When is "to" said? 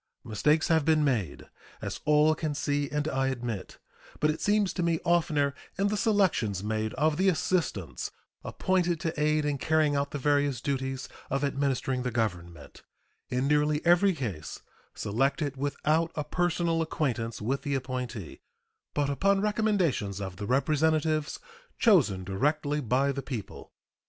4.73-4.81, 9.01-9.21